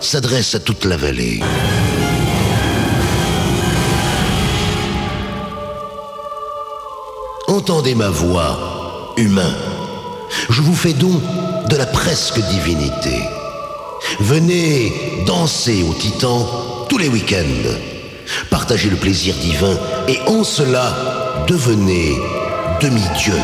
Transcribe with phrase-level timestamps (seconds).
[0.00, 1.40] s'adresse à toute la vallée.
[7.48, 9.54] Entendez ma voix, humain.
[10.50, 11.20] Je vous fais don
[11.68, 13.22] de la presque divinité.
[14.20, 17.70] Venez danser au Titan tous les week-ends.
[18.50, 22.16] Partagez le plaisir divin et en cela, devenez
[22.80, 23.34] demi-dieu.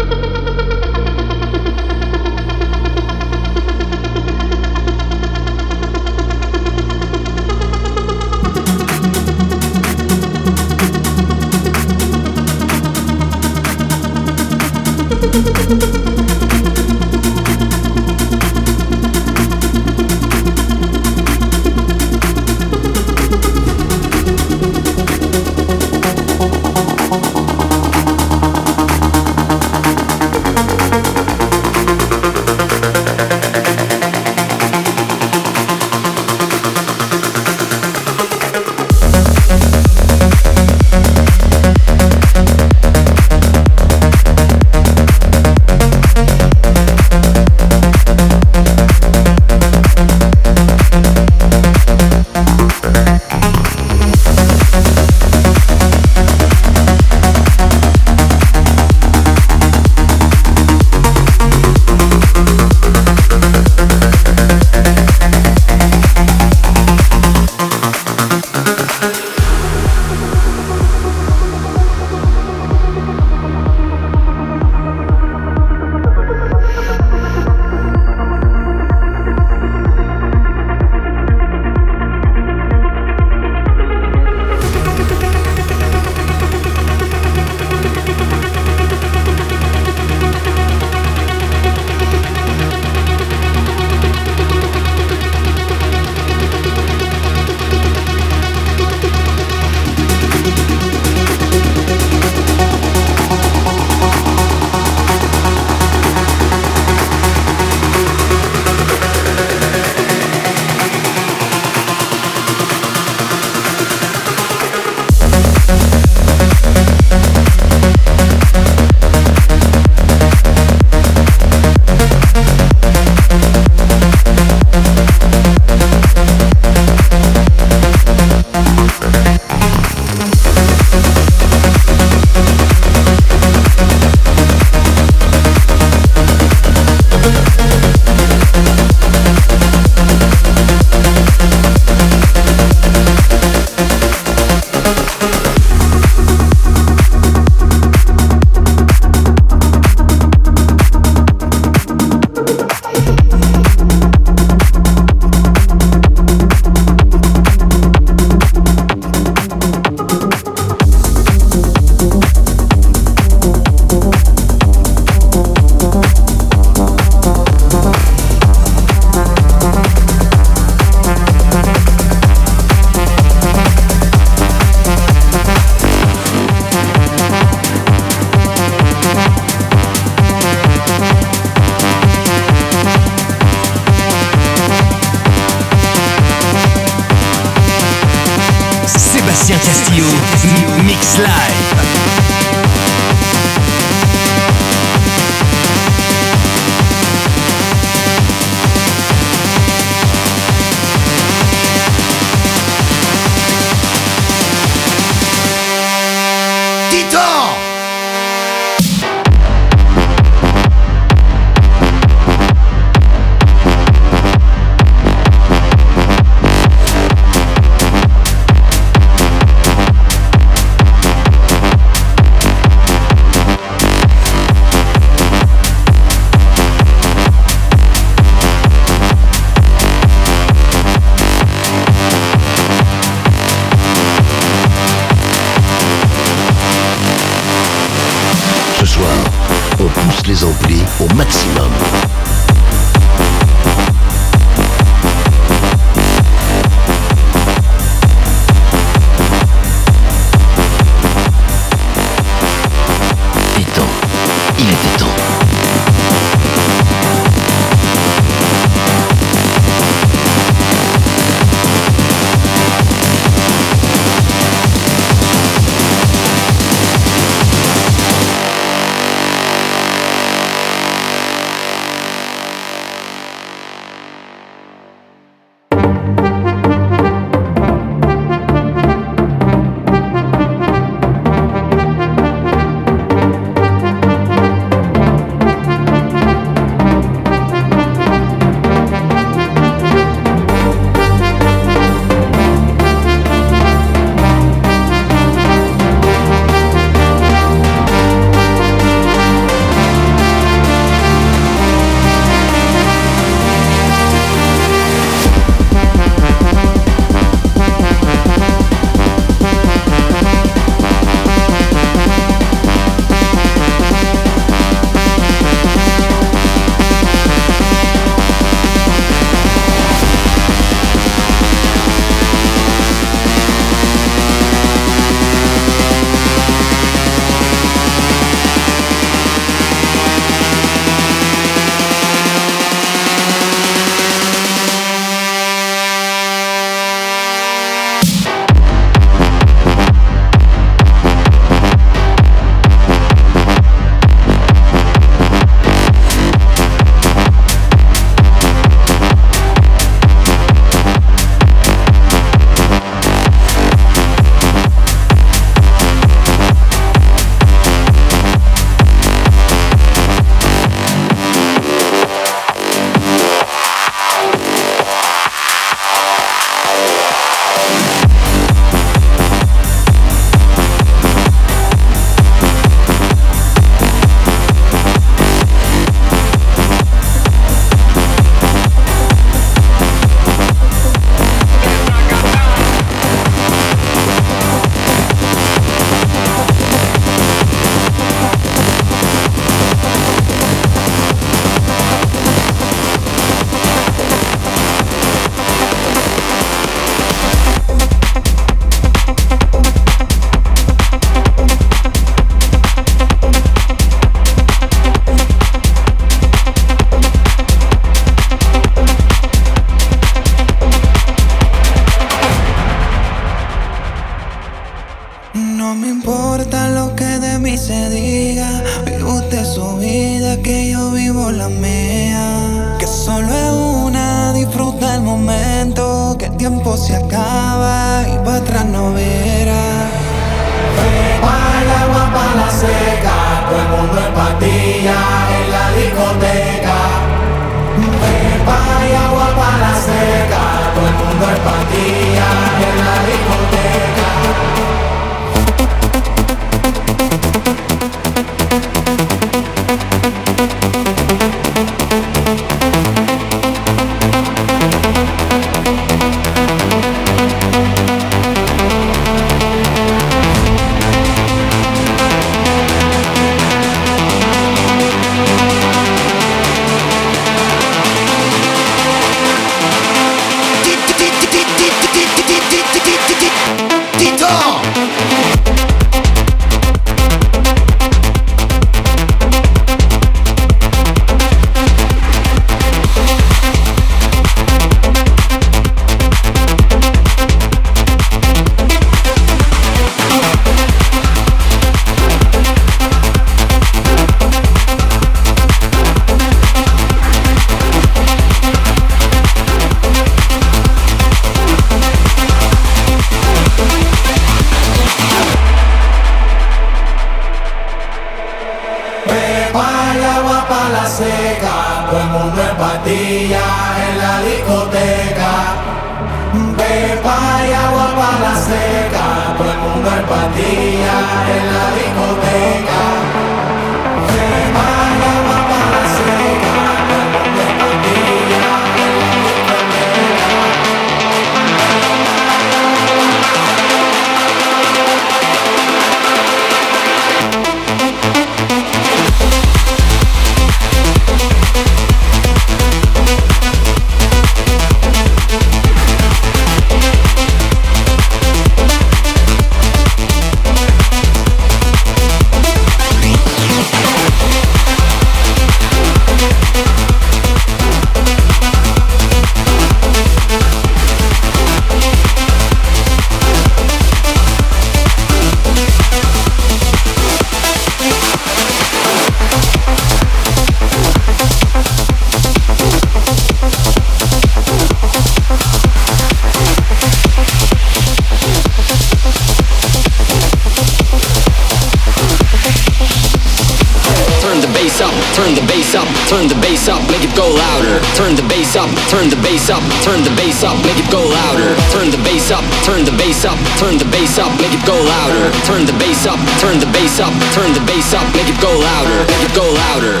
[593.61, 595.29] turn the bass up, make it go louder.
[595.45, 598.49] Turn the bass up, turn the bass up, turn the bass up, make it go
[598.49, 600.00] louder, make it go louder.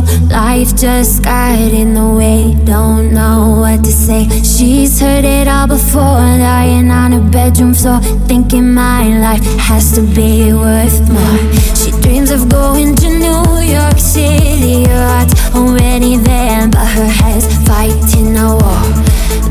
[0.00, 0.28] know.
[0.28, 4.28] Life just got in the way, don't know what to say.
[4.42, 10.02] She's heard it all before, lying on her bedroom floor, thinking my life has to
[10.02, 11.38] be worth more.
[11.74, 17.46] She dreams of going to New York City, her heart's already there, but her head's
[17.66, 18.84] fighting a war.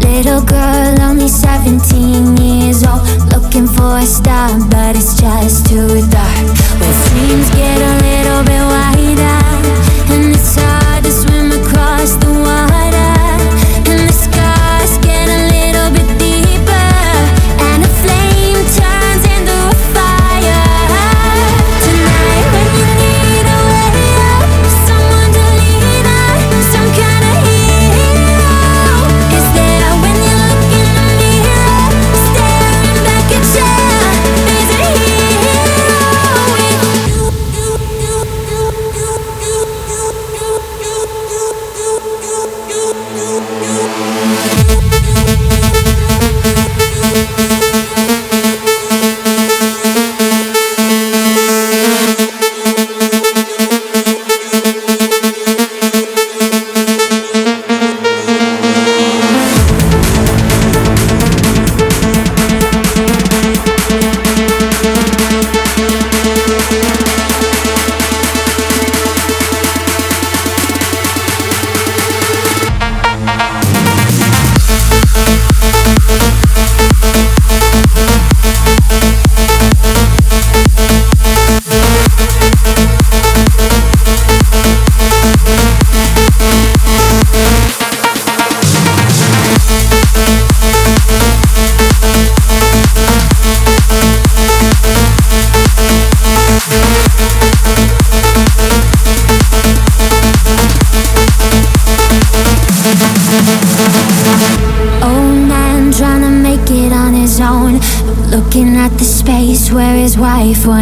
[0.02, 6.48] Little girl, only 17 years old, looking for a star, but it's just too dark.
[6.80, 8.77] When dreams get a little bit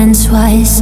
[0.05, 0.81] once was.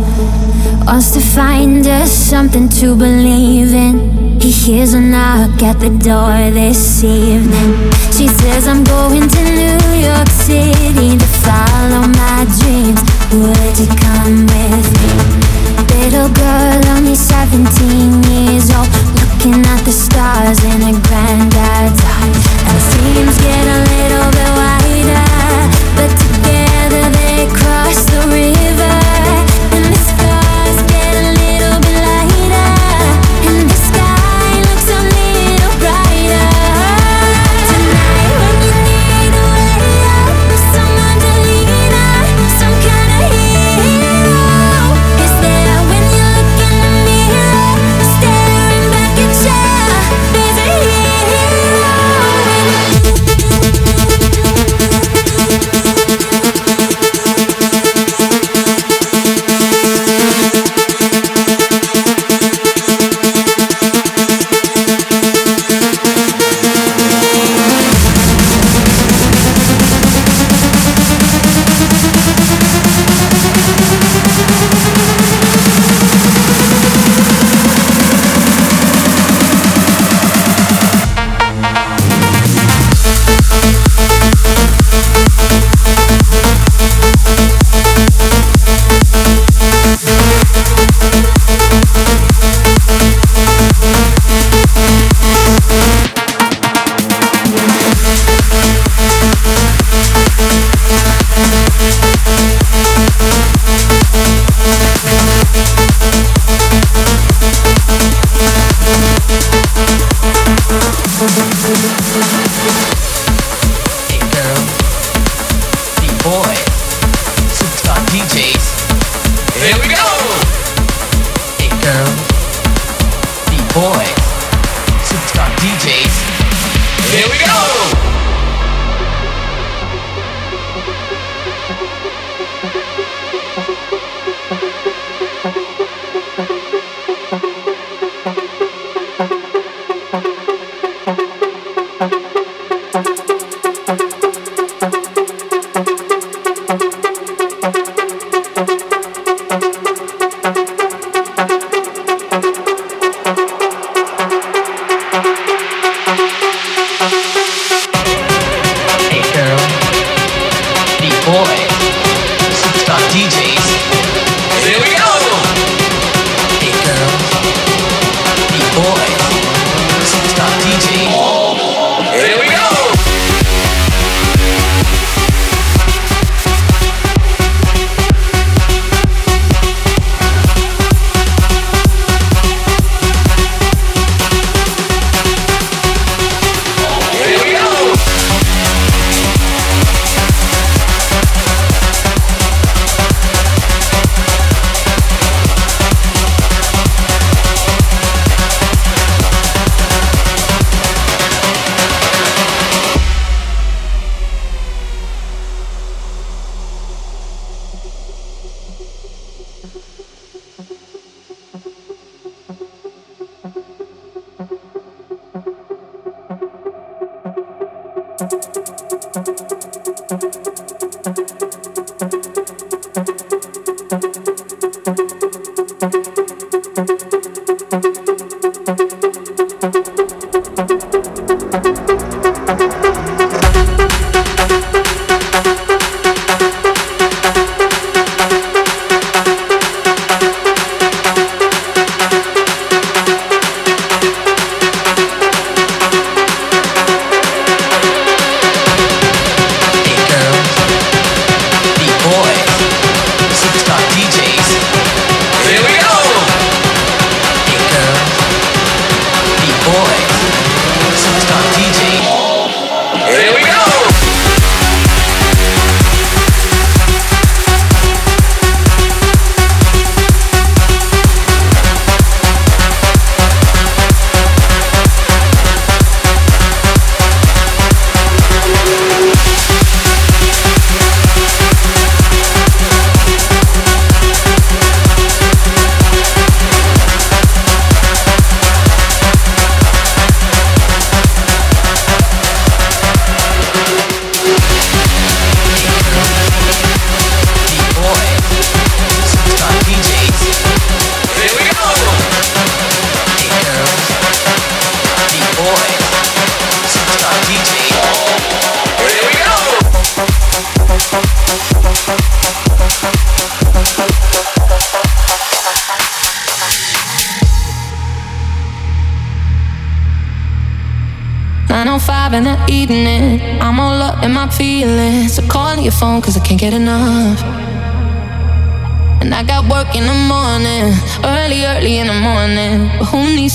[0.85, 3.95] Wants to find us something to believe in.
[4.41, 7.71] He hears a knock at the door this evening.
[8.11, 13.01] She says, I'm going to New York City to follow my dreams.
[13.39, 15.11] Would you come with me?
[15.95, 17.63] Little girl, only 17
[18.27, 22.43] years old, looking at the stars in her granddad's eyes.
[22.67, 24.52] And dreams get a little bit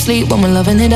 [0.08, 0.87] sleep when we're loving it.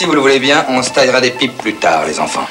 [0.00, 2.48] si vous le voulez bien, on se taillera des pipes plus tard, les enfants.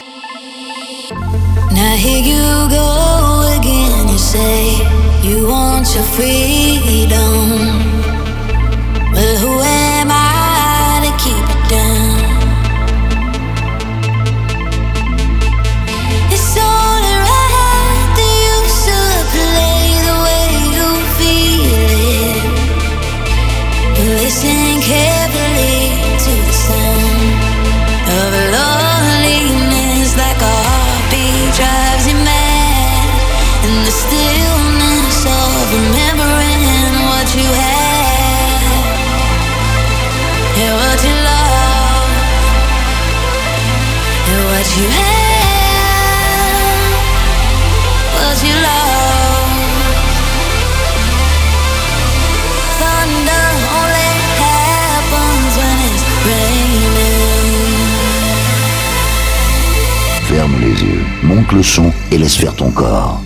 [61.53, 63.21] Le son et laisse faire ton corps.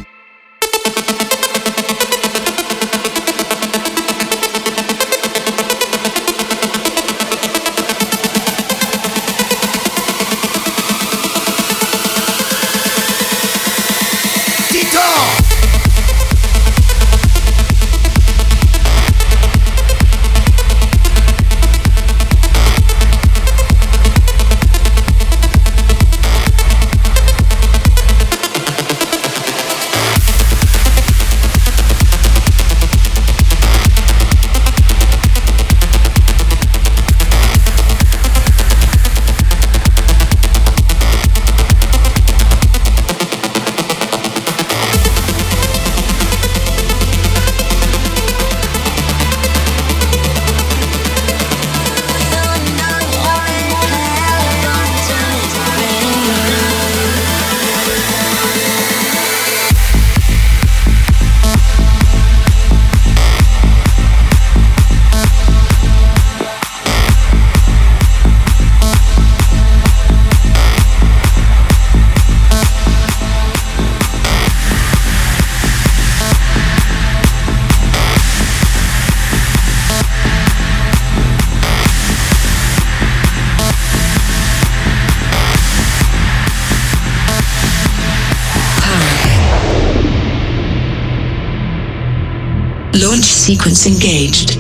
[93.44, 94.56] Sequence engaged.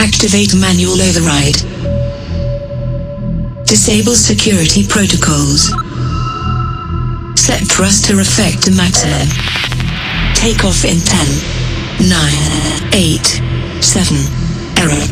[0.00, 1.60] Activate manual override.
[3.68, 5.68] Disable security protocols.
[7.36, 9.28] Set thruster effect to maximum.
[10.32, 12.16] Take off in 10, 9,
[12.96, 14.16] 8, 7.
[14.80, 15.04] Error.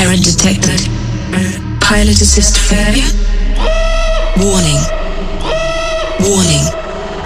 [0.00, 0.80] Error detected.
[1.84, 3.12] Pilot assist failure.
[4.40, 4.80] Warning.
[6.24, 6.64] Warning.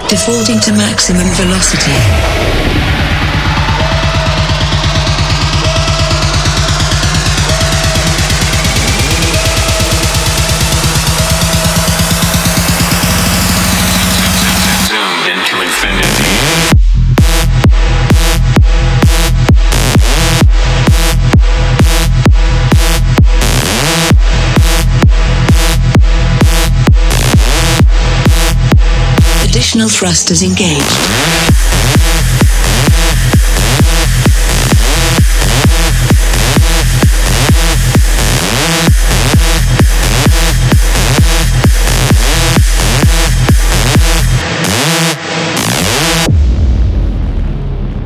[0.09, 2.60] Defaulting to maximum velocity.
[29.81, 30.85] Additional thrusters engaged.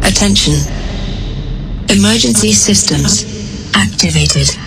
[0.01, 0.53] Attention.
[1.89, 3.26] Emergency systems
[3.76, 4.64] activated.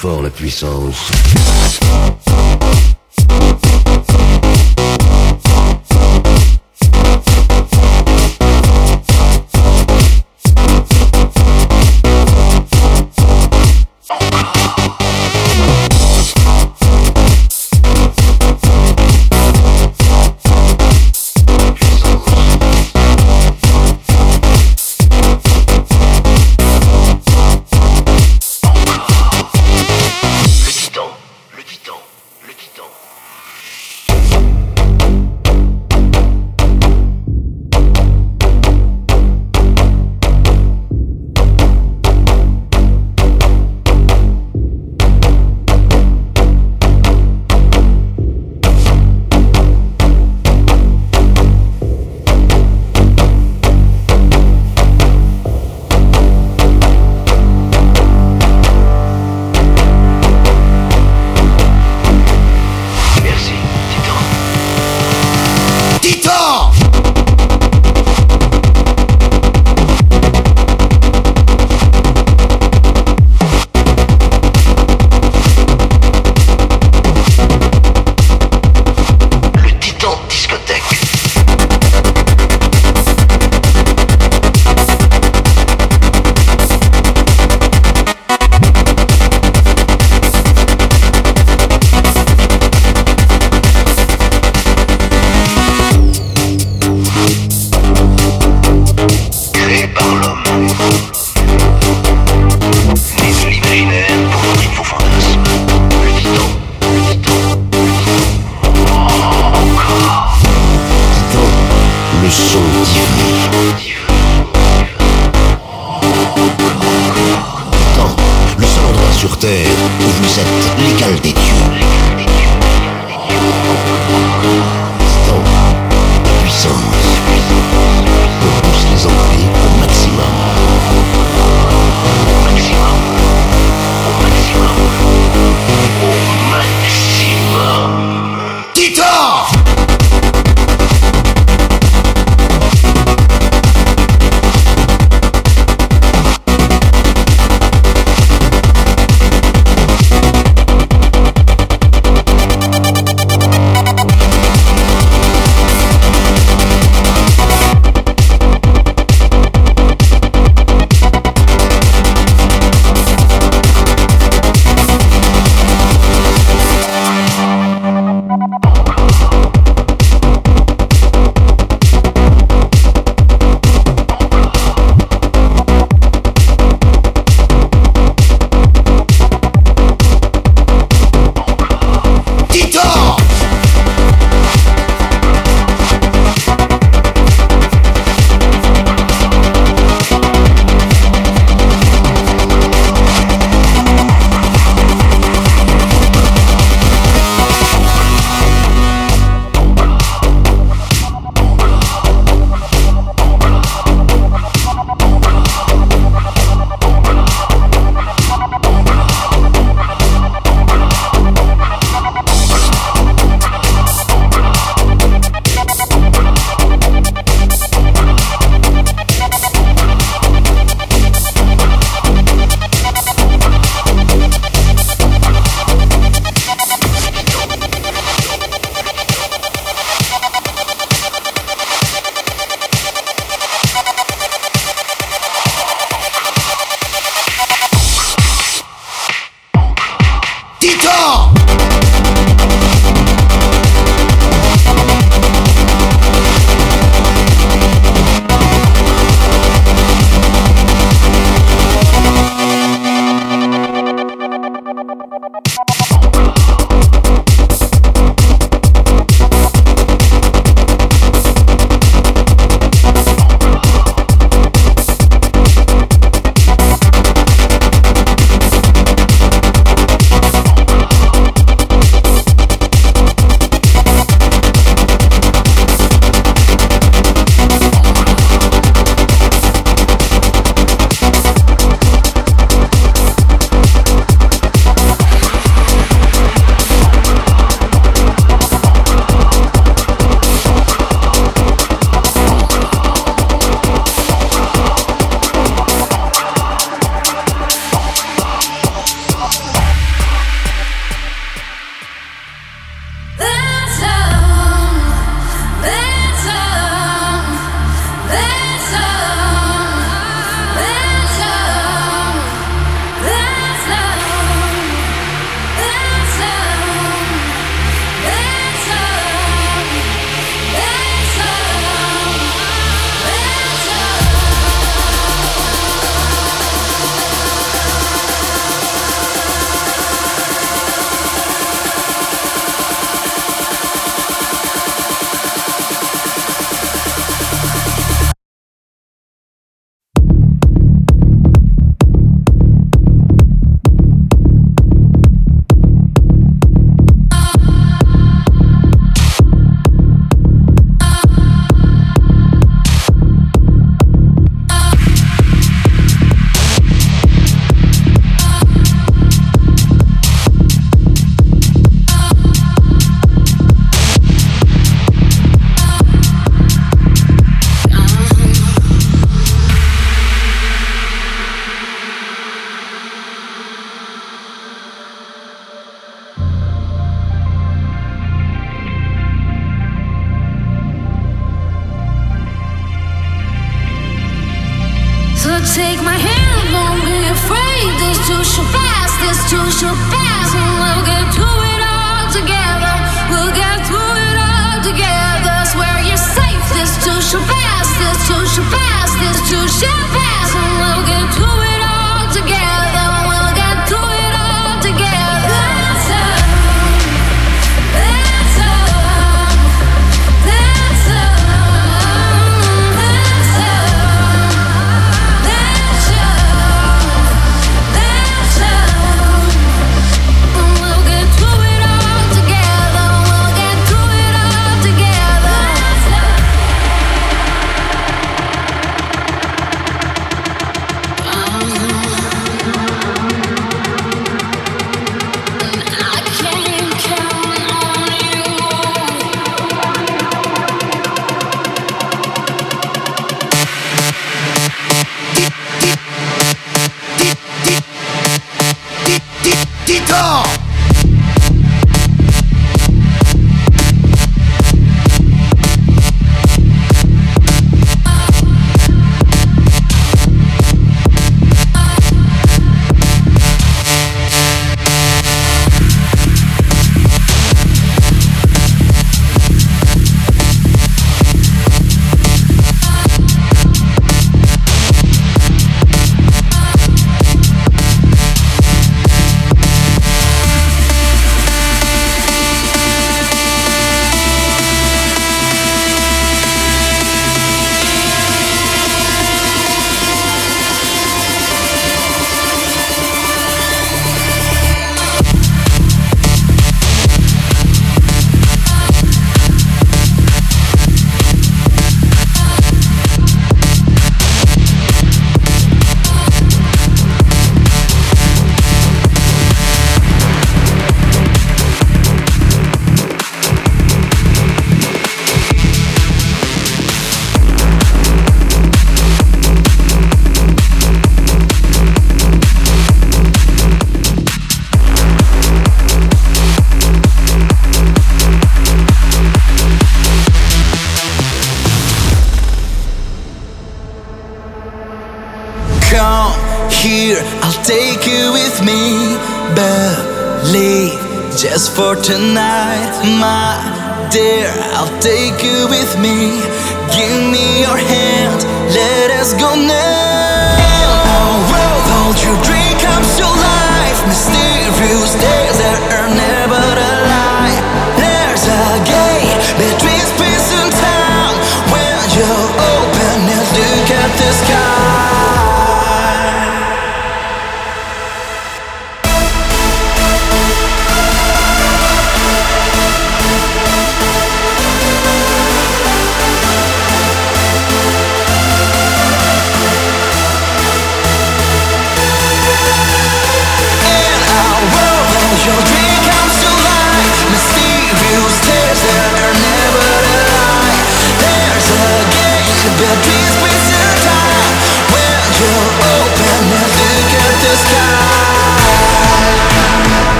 [0.00, 1.10] Fort la puissance.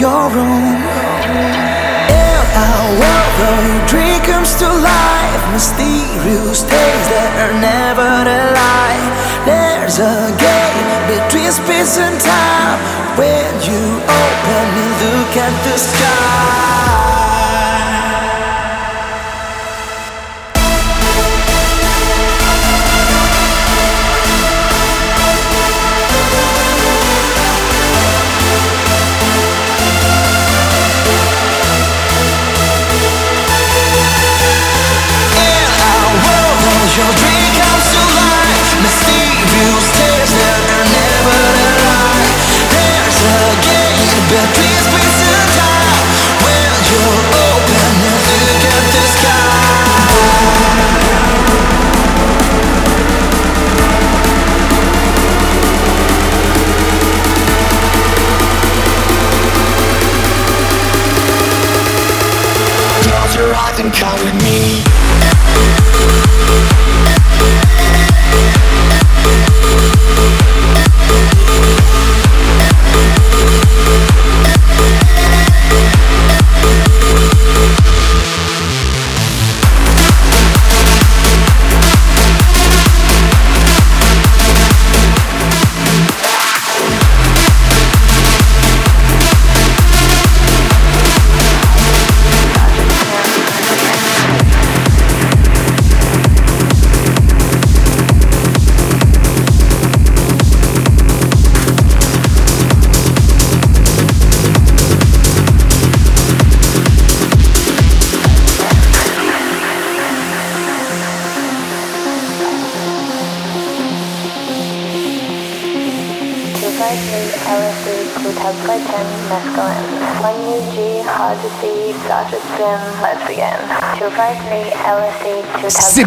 [0.00, 0.57] Your own?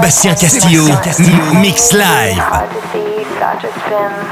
[0.10, 0.84] Sébastien Castillo,
[1.62, 2.36] Mix Live.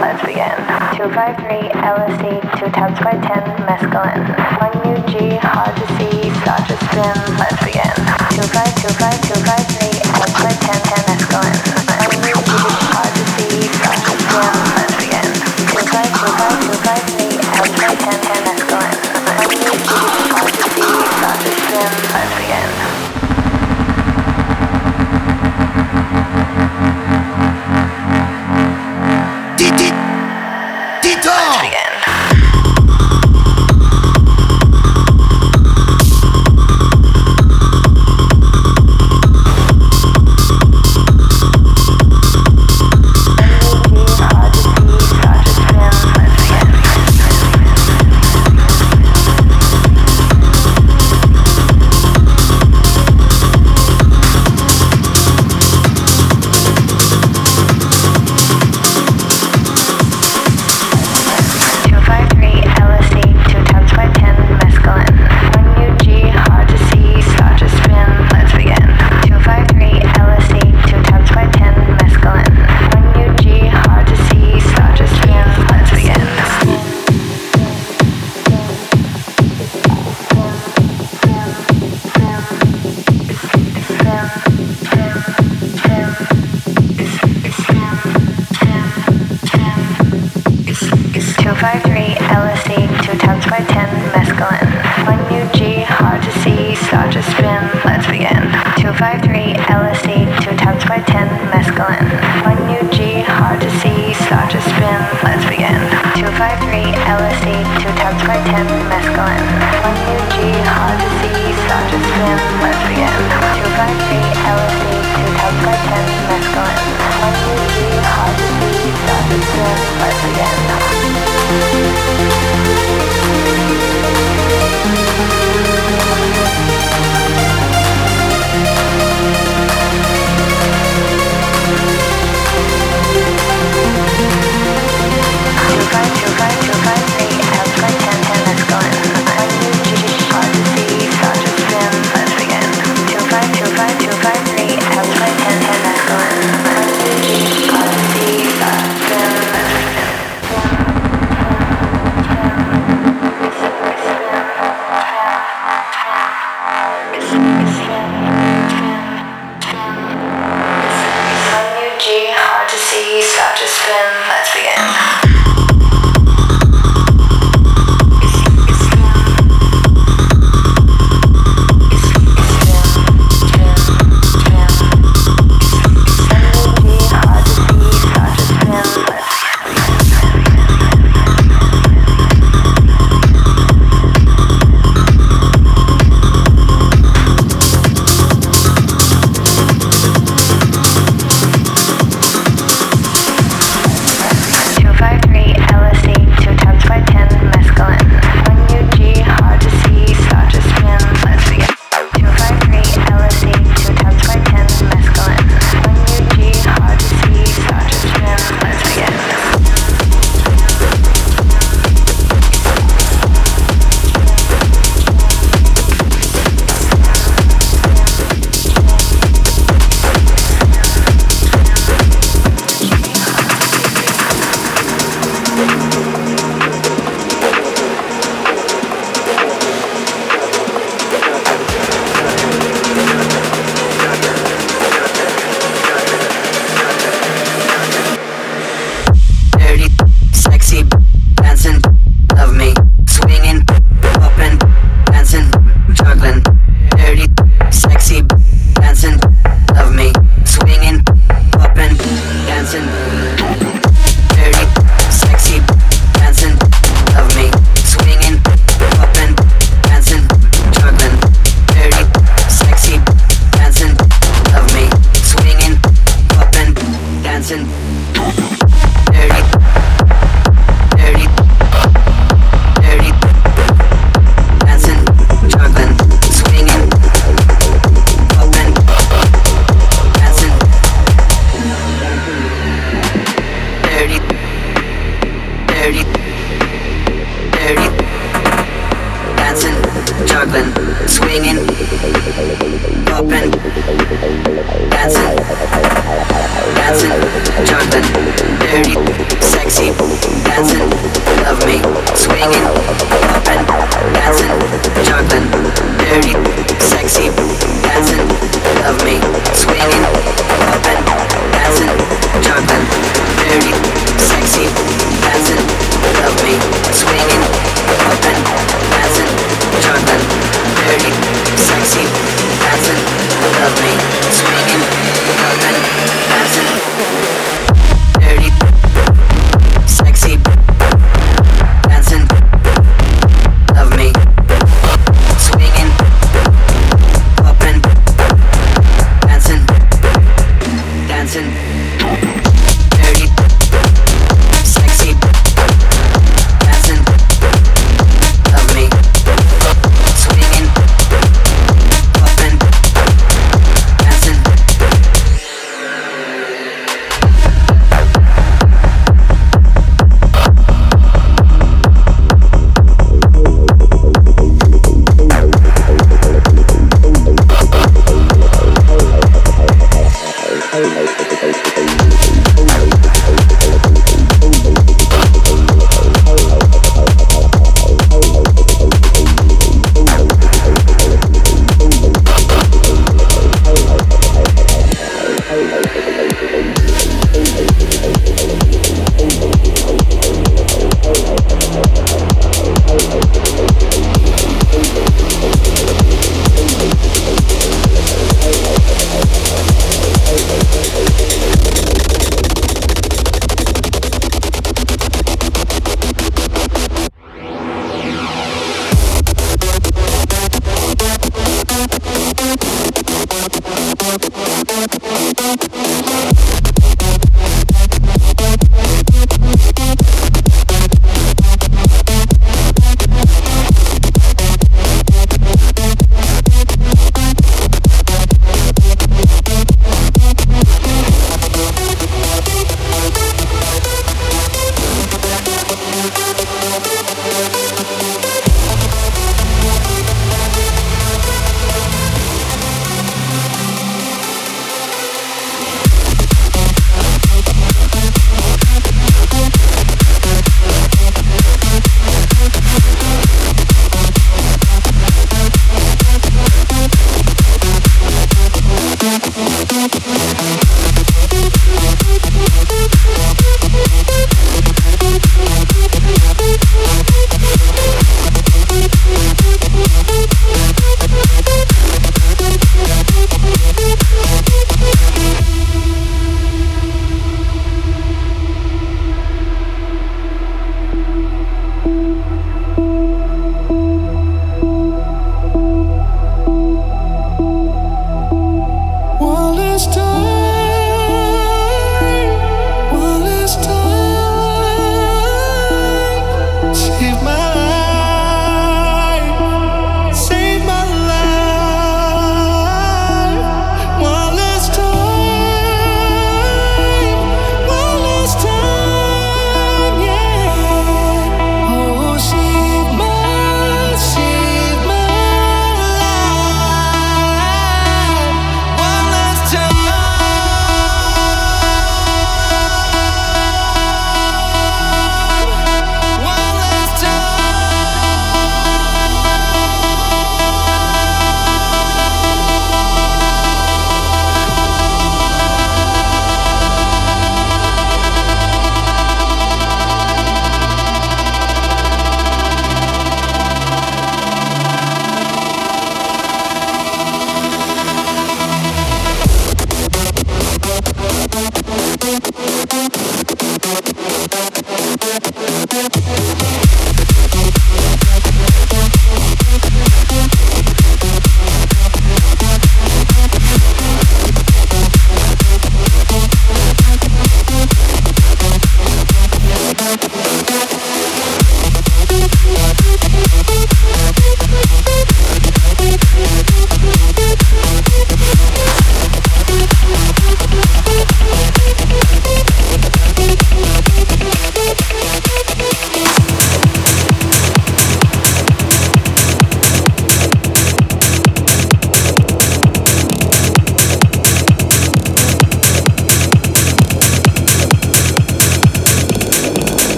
[0.00, 0.56] Let's begin.
[0.96, 4.24] 253 LSD, 2 times by 10 mescaline.
[4.60, 7.36] 1 UG, hard to see, start spin.
[7.36, 7.92] Let's begin.
[8.30, 9.87] 25,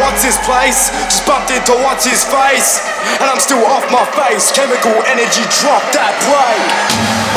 [0.00, 0.90] What's his place.
[1.08, 2.80] Just bumped into what's his face,
[3.20, 4.50] and I'm still off my face.
[4.52, 7.29] Chemical energy, drop that plate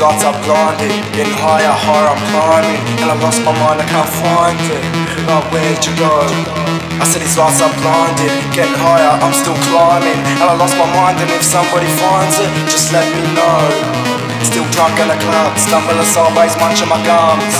[0.00, 4.08] lights are blinded Getting higher, higher I'm climbing And I lost my mind, I can't
[4.08, 4.82] find it
[5.28, 6.24] Like where'd you go?
[6.96, 10.88] I said these lights are blinded Getting higher, I'm still climbing And I lost my
[10.96, 15.52] mind and if somebody finds it Just let me know Still drunk in the club,
[15.54, 17.54] stumbling sideways, munching my gums.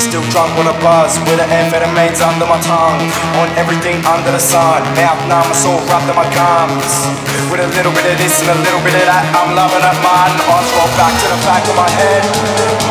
[0.00, 3.02] Still drunk with a buzz, with the amphetamines under my tongue.
[3.42, 7.29] On everything under the sun, mouth numb, it's all rubbed in my gums.
[7.50, 9.98] With a little bit of this and a little bit of that, I'm loving it,
[10.06, 10.30] man.
[10.38, 12.22] Eyes roll back to the back of my head.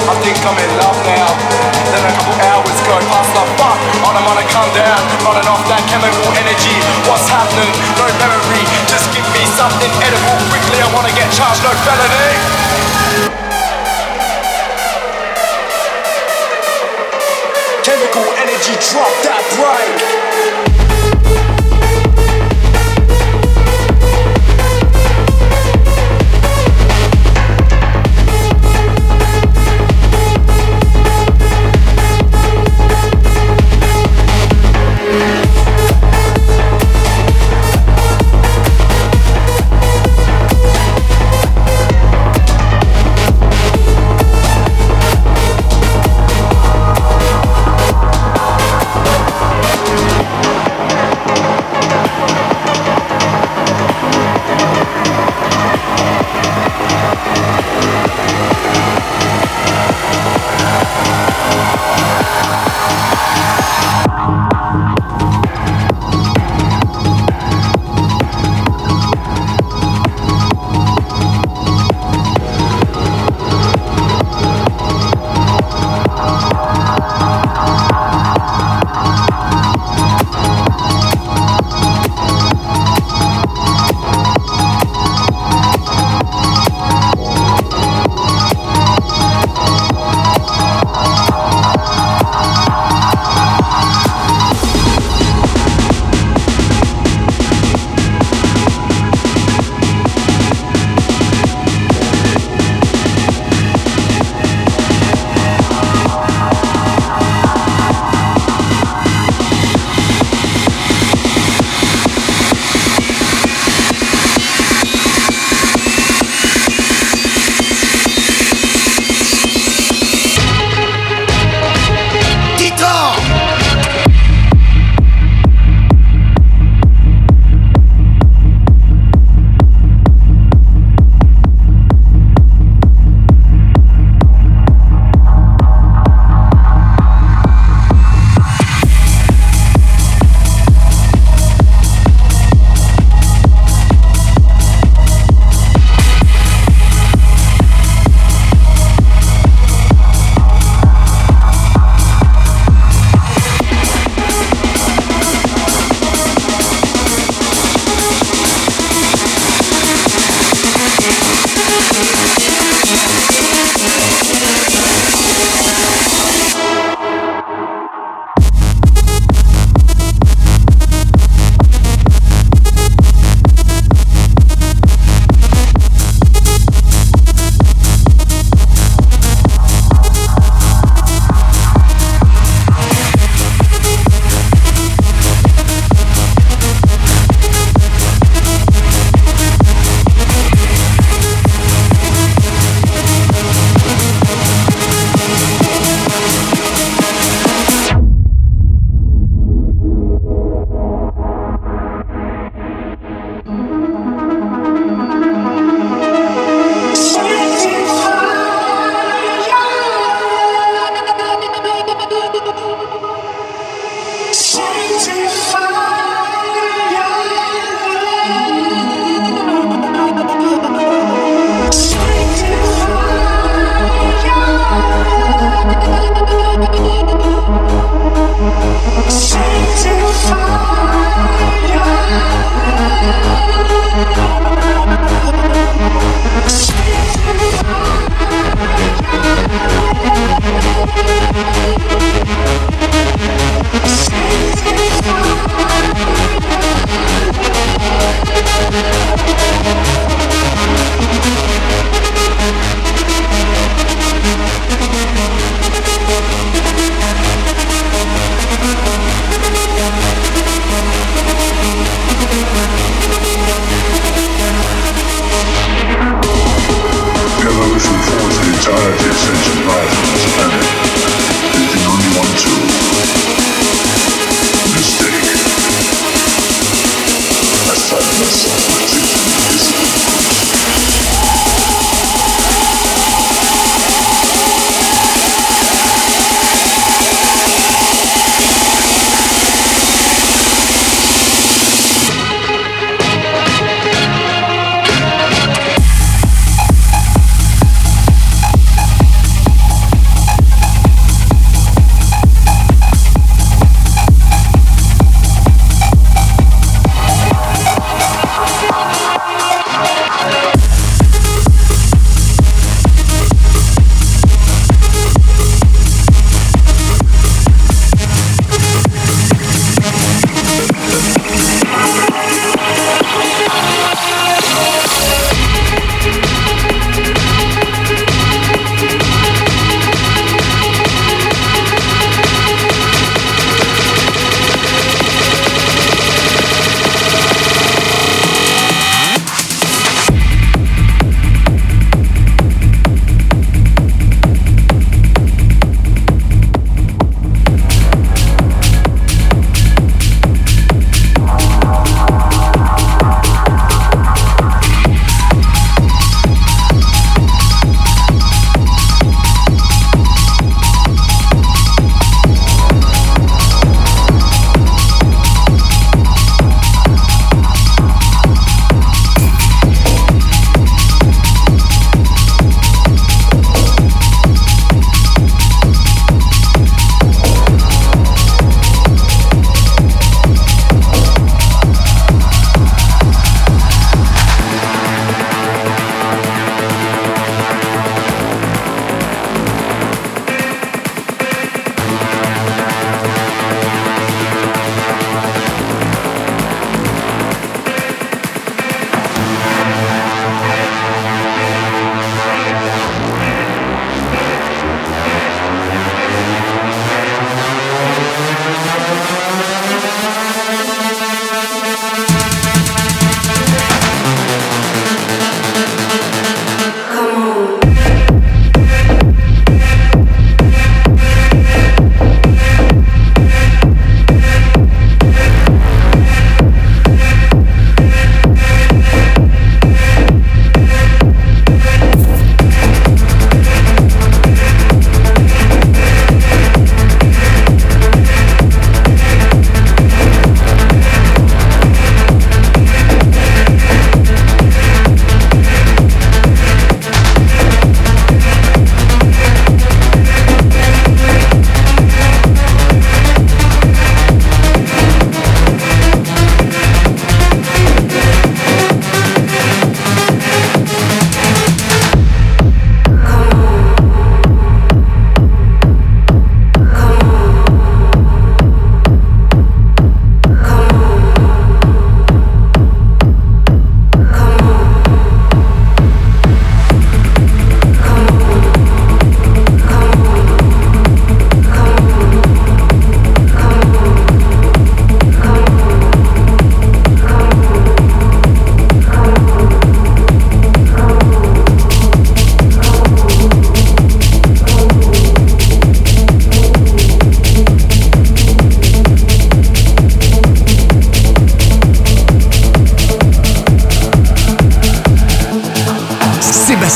[0.04, 1.32] I think I'm in love now.
[1.96, 5.64] Then a couple hours go past, the fuck, on I'm gonna come down, running off
[5.72, 6.76] that chemical energy.
[7.08, 7.72] What's happening?
[7.96, 8.60] No memory,
[8.92, 10.84] just give me something edible quickly.
[10.84, 12.36] I wanna get charged, no felony.
[17.88, 20.49] Chemical energy, drop that break.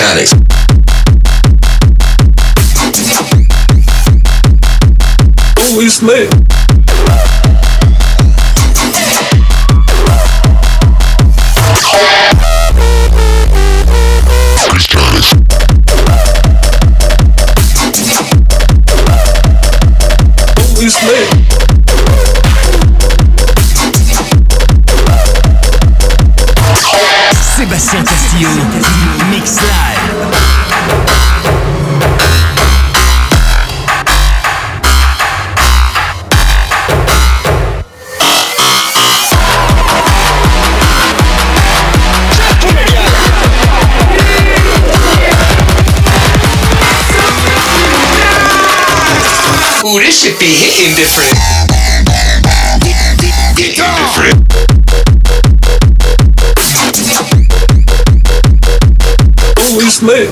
[0.00, 0.39] mechanics.
[50.20, 51.32] Should be hitting different.
[53.56, 54.36] Different.
[59.56, 60.28] Always lit.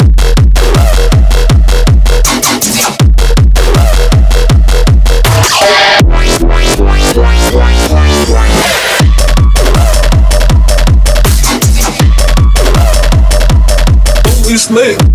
[14.45, 15.08] Always lit.